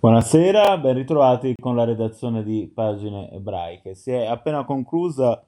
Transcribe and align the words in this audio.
Buonasera, 0.00 0.78
ben 0.78 0.94
ritrovati 0.94 1.56
con 1.60 1.74
la 1.74 1.82
redazione 1.82 2.44
di 2.44 2.70
Pagine 2.72 3.32
Ebraiche. 3.32 3.96
Si 3.96 4.12
è 4.12 4.26
appena 4.26 4.64
conclusa 4.64 5.44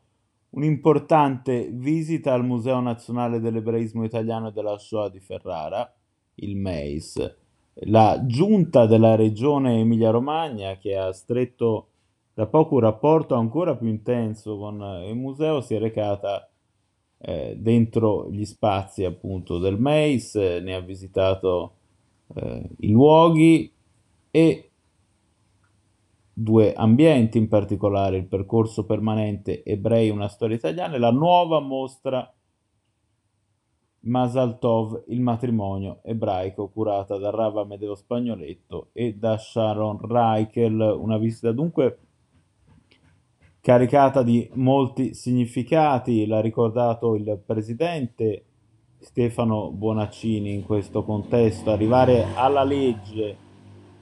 un'importante 0.50 1.70
visita 1.73 2.33
al 2.33 2.44
Museo 2.44 2.81
Nazionale 2.81 3.39
dell'Ebraismo 3.39 4.02
Italiano 4.02 4.49
e 4.49 4.52
della 4.52 4.76
Shoah 4.76 5.08
di 5.08 5.21
Ferrara, 5.21 5.89
il 6.34 6.57
MEIS. 6.57 7.36
La 7.84 8.25
giunta 8.27 8.86
della 8.86 9.14
regione 9.14 9.78
Emilia-Romagna, 9.78 10.78
che 10.78 10.96
ha 10.96 11.12
stretto 11.12 11.90
da 12.34 12.48
poco 12.48 12.74
un 12.74 12.80
rapporto 12.80 13.36
ancora 13.36 13.76
più 13.76 13.86
intenso 13.86 14.58
con 14.58 14.82
il 15.06 15.14
museo, 15.14 15.60
si 15.60 15.76
è 15.76 15.78
recata 15.78 16.50
eh, 17.18 17.54
dentro 17.56 18.28
gli 18.28 18.44
spazi 18.44 19.04
appunto 19.04 19.58
del 19.58 19.78
MEIS, 19.78 20.34
ne 20.34 20.74
ha 20.74 20.80
visitato 20.80 21.74
eh, 22.34 22.68
i 22.78 22.90
luoghi 22.90 23.78
e 24.30 24.70
due 26.32 26.73
ambienti, 26.73 27.38
in 27.38 27.48
particolare 27.48 28.16
il 28.16 28.27
percorso 28.27 28.84
permanente 28.84 29.62
Ebrei, 29.62 30.10
una 30.10 30.28
storia 30.28 30.56
italiana 30.56 30.95
e 30.95 30.98
la 30.98 31.10
nuova 31.10 31.60
mostra 31.60 32.32
Masal 34.02 34.58
Tov, 34.58 35.05
il 35.08 35.20
matrimonio 35.20 36.00
ebraico, 36.02 36.69
curata 36.69 37.19
da 37.19 37.30
Rav 37.30 37.58
Amedeo 37.58 37.95
Spagnoletto 37.95 38.88
e 38.92 39.14
da 39.14 39.36
Sharon 39.36 39.98
Reichel, 40.00 40.80
una 40.98 41.19
visita 41.19 41.52
dunque 41.52 41.98
caricata 43.60 44.22
di 44.22 44.48
molti 44.55 45.12
significati, 45.12 46.27
l'ha 46.27 46.41
ricordato 46.41 47.14
il 47.14 47.42
presidente 47.44 48.44
Stefano 48.98 49.70
Bonaccini 49.70 50.55
in 50.55 50.62
questo 50.62 51.05
contesto, 51.05 51.70
arrivare 51.70 52.24
alla 52.34 52.64
legge 52.64 53.48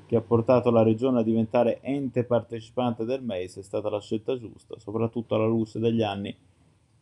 che 0.08 0.16
ha 0.16 0.22
portato 0.22 0.70
la 0.70 0.82
regione 0.82 1.20
a 1.20 1.22
diventare 1.22 1.80
ente 1.82 2.24
partecipante 2.24 3.04
del 3.04 3.22
MEIS 3.22 3.58
è 3.58 3.62
stata 3.62 3.90
la 3.90 4.00
scelta 4.00 4.38
giusta, 4.38 4.78
soprattutto 4.78 5.34
alla 5.34 5.46
luce 5.46 5.78
degli 5.78 6.00
anni 6.02 6.34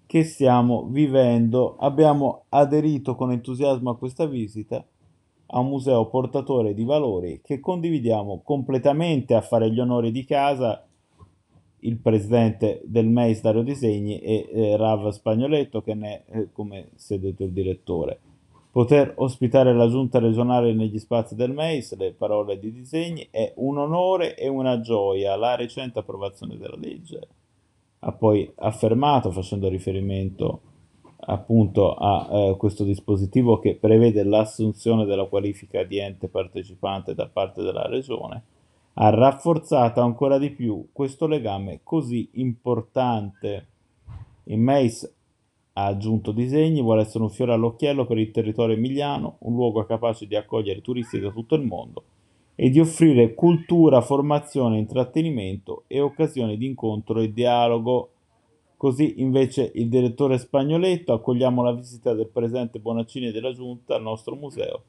che 0.06 0.24
stiamo 0.24 0.88
vivendo. 0.90 1.76
Abbiamo 1.78 2.46
aderito 2.48 3.14
con 3.14 3.30
entusiasmo 3.30 3.90
a 3.90 3.96
questa 3.96 4.26
visita 4.26 4.84
a 5.46 5.58
un 5.60 5.68
museo 5.68 6.08
portatore 6.08 6.74
di 6.74 6.82
valori 6.82 7.40
che 7.44 7.60
condividiamo 7.60 8.40
completamente 8.42 9.34
a 9.34 9.40
fare 9.40 9.70
gli 9.70 9.78
onori 9.78 10.10
di 10.10 10.24
casa 10.24 10.84
il 11.80 11.98
presidente 11.98 12.82
del 12.86 13.06
MEIS 13.06 13.40
Dario 13.40 13.62
Disegni 13.62 14.18
e 14.18 14.48
eh, 14.50 14.76
Rav 14.76 15.10
Spagnoletto 15.10 15.80
che 15.80 15.94
ne 15.94 16.24
è 16.24 16.38
eh, 16.38 16.48
come 16.52 16.88
sedete 16.96 17.44
il 17.44 17.52
direttore. 17.52 18.18
Poter 18.76 19.14
ospitare 19.16 19.72
la 19.72 19.88
giunta 19.88 20.18
regionale 20.18 20.74
negli 20.74 20.98
spazi 20.98 21.34
del 21.34 21.50
MEIS, 21.50 21.96
le 21.96 22.12
parole 22.12 22.58
di 22.58 22.70
disegni, 22.70 23.26
è 23.30 23.54
un 23.56 23.78
onore 23.78 24.36
e 24.36 24.48
una 24.48 24.80
gioia. 24.80 25.34
La 25.34 25.56
recente 25.56 26.00
approvazione 26.00 26.58
della 26.58 26.76
legge 26.76 27.26
ha 28.00 28.12
poi 28.12 28.52
affermato, 28.56 29.30
facendo 29.30 29.70
riferimento 29.70 30.60
appunto 31.20 31.94
a 31.94 32.28
eh, 32.30 32.56
questo 32.58 32.84
dispositivo 32.84 33.60
che 33.60 33.76
prevede 33.76 34.22
l'assunzione 34.24 35.06
della 35.06 35.24
qualifica 35.24 35.82
di 35.82 35.98
ente 35.98 36.28
partecipante 36.28 37.14
da 37.14 37.28
parte 37.28 37.62
della 37.62 37.86
regione, 37.86 38.42
ha 38.92 39.08
rafforzato 39.08 40.02
ancora 40.02 40.36
di 40.36 40.50
più 40.50 40.88
questo 40.92 41.26
legame 41.26 41.80
così 41.82 42.28
importante. 42.32 43.68
Il 44.44 44.58
MEIS 44.58 45.15
ha 45.78 45.84
aggiunto 45.84 46.32
disegni, 46.32 46.80
vuole 46.80 47.02
essere 47.02 47.24
un 47.24 47.30
fiore 47.30 47.52
all'occhiello 47.52 48.06
per 48.06 48.16
il 48.16 48.30
territorio 48.30 48.76
emiliano, 48.76 49.36
un 49.40 49.54
luogo 49.54 49.84
capace 49.84 50.26
di 50.26 50.34
accogliere 50.34 50.80
turisti 50.80 51.20
da 51.20 51.30
tutto 51.30 51.54
il 51.54 51.62
mondo 51.62 52.02
e 52.54 52.70
di 52.70 52.80
offrire 52.80 53.34
cultura, 53.34 54.00
formazione, 54.00 54.78
intrattenimento 54.78 55.84
e 55.86 56.00
occasioni 56.00 56.56
di 56.56 56.64
incontro 56.64 57.20
e 57.20 57.30
dialogo. 57.30 58.10
Così 58.78 59.20
invece 59.20 59.70
il 59.74 59.88
direttore 59.88 60.38
Spagnoletto 60.38 61.12
accogliamo 61.12 61.62
la 61.62 61.72
visita 61.72 62.14
del 62.14 62.28
presidente 62.28 62.78
Bonaccini 62.78 63.30
della 63.30 63.52
Giunta 63.52 63.96
al 63.96 64.02
nostro 64.02 64.34
museo 64.34 64.82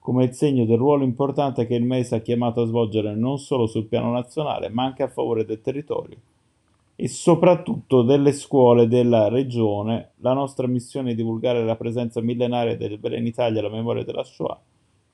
come 0.00 0.24
il 0.24 0.32
segno 0.32 0.64
del 0.64 0.78
ruolo 0.78 1.04
importante 1.04 1.66
che 1.66 1.74
il 1.74 1.84
MES 1.84 2.12
ha 2.12 2.20
chiamato 2.20 2.62
a 2.62 2.66
svolgere 2.66 3.14
non 3.14 3.38
solo 3.38 3.66
sul 3.66 3.84
piano 3.84 4.10
nazionale 4.10 4.70
ma 4.70 4.84
anche 4.84 5.02
a 5.02 5.08
favore 5.08 5.44
del 5.44 5.60
territorio 5.60 6.16
e 7.02 7.08
soprattutto 7.08 8.02
delle 8.02 8.32
scuole 8.32 8.86
della 8.86 9.28
regione. 9.28 10.10
La 10.16 10.34
nostra 10.34 10.66
missione 10.66 11.12
è 11.12 11.14
divulgare 11.14 11.64
la 11.64 11.74
presenza 11.74 12.20
millenaria 12.20 12.76
dell'Ebreo 12.76 13.16
in 13.16 13.24
Italia 13.24 13.60
e 13.60 13.62
la 13.62 13.70
memoria 13.70 14.04
della 14.04 14.22
Shoah 14.22 14.60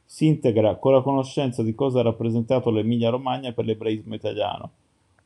si 0.05 0.27
integra 0.27 0.77
con 0.77 0.93
la 0.93 1.03
conoscenza 1.03 1.63
di 1.63 1.77
cosa 1.77 2.01
ha 2.01 2.03
rappresentato 2.03 2.71
l'Emilia 2.71 3.11
Romagna 3.11 3.53
per 3.53 3.67
l'ebraismo 3.67 4.17
italiano, 4.17 4.71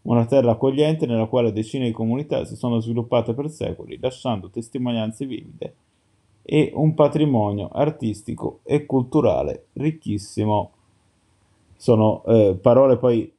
una 0.02 0.26
terra 0.26 0.52
accogliente 0.52 1.06
nella 1.06 1.26
quale 1.26 1.52
decine 1.52 1.86
di 1.86 1.92
comunità 1.92 2.44
si 2.44 2.56
sono 2.56 2.78
sviluppate 2.80 3.32
per 3.32 3.48
secoli, 3.50 3.98
lasciando 3.98 4.50
testimonianze 4.50 5.24
vivide 5.24 5.74
e 6.42 6.72
un 6.74 6.92
patrimonio 6.92 7.68
artistico 7.72 8.60
e 8.64 8.84
culturale 8.84 9.68
ricchissimo. 9.74 10.72
Sono 11.76 12.22
eh, 12.24 12.58
parole 12.60 12.98
poi 12.98 13.30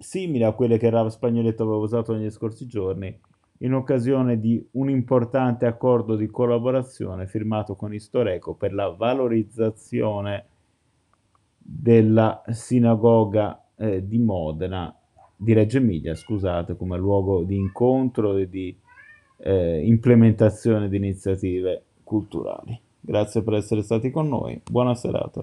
simili 0.00 0.44
a 0.44 0.52
quelle 0.52 0.78
che 0.78 0.88
Rav 0.88 1.08
Spagnoletto 1.08 1.62
aveva 1.62 1.76
usato 1.76 2.14
negli 2.14 2.30
scorsi 2.30 2.66
giorni 2.66 3.14
in 3.58 3.74
occasione 3.74 4.40
di 4.40 4.66
un 4.72 4.88
importante 4.88 5.66
accordo 5.66 6.16
di 6.16 6.26
collaborazione 6.28 7.26
firmato 7.26 7.76
con 7.76 7.92
Istoreco 7.92 8.54
per 8.54 8.72
la 8.72 8.88
valorizzazione 8.88 10.46
della 11.58 12.42
sinagoga 12.48 13.62
eh, 13.76 14.06
di 14.06 14.18
Modena, 14.18 14.94
di 15.36 15.52
Reggio 15.52 15.76
Emilia, 15.76 16.14
scusate, 16.14 16.74
come 16.74 16.96
luogo 16.96 17.42
di 17.42 17.56
incontro 17.56 18.36
e 18.38 18.48
di 18.48 18.74
eh, 19.36 19.84
implementazione 19.84 20.88
di 20.88 20.96
iniziative 20.96 21.84
culturali. 22.02 22.78
Grazie 22.98 23.42
per 23.42 23.54
essere 23.54 23.82
stati 23.82 24.10
con 24.10 24.28
noi, 24.28 24.60
buona 24.70 24.94
serata. 24.94 25.42